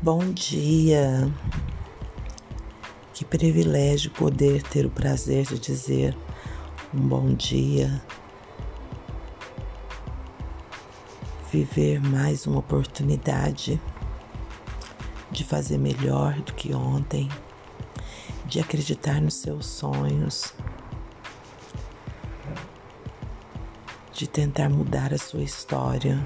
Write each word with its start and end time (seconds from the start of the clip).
Bom 0.00 0.32
dia. 0.32 1.28
Que 3.12 3.24
privilégio 3.24 4.12
poder 4.12 4.62
ter 4.62 4.86
o 4.86 4.90
prazer 4.90 5.44
de 5.44 5.58
dizer 5.58 6.16
um 6.94 7.00
bom 7.00 7.34
dia. 7.34 8.00
Viver 11.50 12.00
mais 12.00 12.46
uma 12.46 12.60
oportunidade 12.60 13.80
de 15.32 15.42
fazer 15.42 15.78
melhor 15.78 16.34
do 16.42 16.54
que 16.54 16.72
ontem, 16.72 17.28
de 18.46 18.60
acreditar 18.60 19.20
nos 19.20 19.34
seus 19.34 19.66
sonhos, 19.66 20.54
de 24.12 24.28
tentar 24.28 24.68
mudar 24.68 25.12
a 25.12 25.18
sua 25.18 25.42
história. 25.42 26.24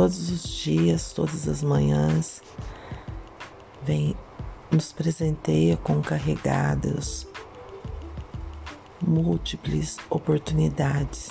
Todos 0.00 0.30
os 0.30 0.48
dias, 0.48 1.12
todas 1.12 1.46
as 1.46 1.62
manhãs, 1.62 2.40
vem 3.82 4.16
nos 4.70 4.94
presenteia 4.94 5.76
com 5.76 6.00
carregadas 6.00 7.26
múltiplas 9.06 9.98
oportunidades. 10.08 11.28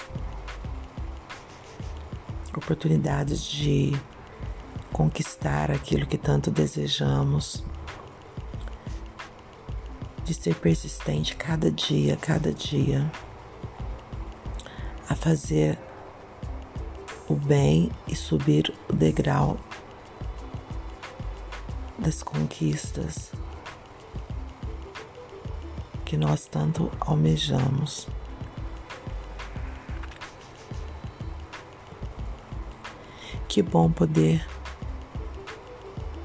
Oportunidades 2.56 3.44
de 3.44 3.92
conquistar 4.94 5.72
aquilo 5.72 6.06
que 6.06 6.20
tanto 6.20 6.52
desejamos, 6.52 7.64
de 10.24 10.34
ser 10.36 10.54
persistente 10.54 11.36
cada 11.36 11.72
dia, 11.72 12.16
cada 12.18 12.54
dia, 12.54 13.12
a 15.10 15.16
fazer 15.16 15.89
o 17.30 17.36
bem 17.36 17.92
e 18.08 18.16
subir 18.16 18.74
o 18.90 18.94
degrau 18.94 19.58
das 21.98 22.24
conquistas 22.24 23.32
que 26.04 26.18
nós 26.18 26.48
tanto 26.48 26.92
almejamos. 27.00 28.08
Que 33.48 33.62
bom 33.62 33.92
poder 33.92 34.44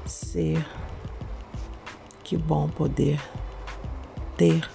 ser, 0.07 0.65
que 2.23 2.35
bom 2.35 2.67
poder 2.67 3.21
ter 4.35 4.67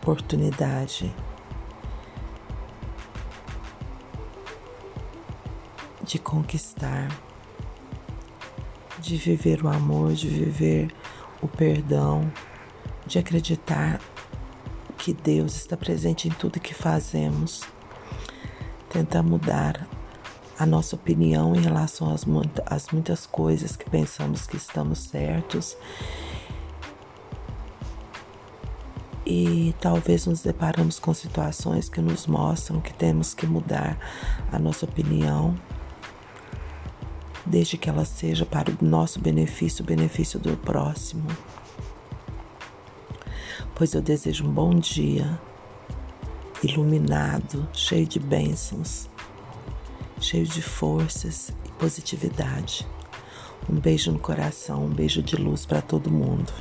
oportunidade 0.00 1.14
de 6.06 6.20
conquistar, 6.20 7.08
de 8.98 9.16
viver 9.16 9.64
o 9.64 9.68
amor, 9.68 10.14
de 10.14 10.28
viver 10.28 10.94
o 11.42 11.48
perdão, 11.48 12.32
de 13.06 13.18
acreditar 13.18 14.00
que 14.96 15.12
Deus 15.12 15.56
está 15.56 15.76
presente 15.76 16.28
em 16.28 16.30
tudo 16.30 16.60
que 16.60 16.72
fazemos. 16.72 17.64
Tentar 18.88 19.22
mudar 19.22 19.86
a 20.56 20.64
nossa 20.64 20.94
opinião 20.94 21.54
em 21.54 21.60
relação 21.60 22.14
às, 22.14 22.24
às 22.64 22.88
muitas 22.88 23.26
coisas 23.26 23.76
que 23.76 23.90
pensamos 23.90 24.46
que 24.46 24.56
estamos 24.56 25.00
certos 25.00 25.76
e 29.26 29.74
talvez 29.80 30.24
nos 30.24 30.40
deparamos 30.40 31.00
com 31.00 31.12
situações 31.12 31.88
que 31.88 32.00
nos 32.00 32.28
mostram 32.28 32.80
que 32.80 32.94
temos 32.94 33.34
que 33.34 33.44
mudar 33.44 33.98
a 34.52 34.58
nossa 34.58 34.86
opinião 34.86 35.54
desde 37.46 37.78
que 37.78 37.88
ela 37.88 38.04
seja 38.04 38.44
para 38.44 38.70
o 38.70 38.84
nosso 38.84 39.20
benefício, 39.20 39.82
o 39.82 39.86
benefício 39.86 40.38
do 40.38 40.56
próximo. 40.56 41.26
Pois 43.74 43.94
eu 43.94 44.02
desejo 44.02 44.44
um 44.44 44.50
bom 44.50 44.74
dia, 44.74 45.38
iluminado, 46.62 47.68
cheio 47.72 48.06
de 48.06 48.18
bênçãos, 48.18 49.08
cheio 50.20 50.46
de 50.46 50.62
forças 50.62 51.52
e 51.64 51.70
positividade. 51.72 52.86
Um 53.68 53.74
beijo 53.74 54.10
no 54.12 54.18
coração, 54.18 54.84
um 54.84 54.90
beijo 54.90 55.22
de 55.22 55.36
luz 55.36 55.66
para 55.66 55.82
todo 55.82 56.10
mundo. 56.10 56.52